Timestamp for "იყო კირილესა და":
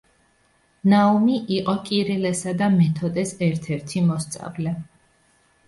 1.57-2.71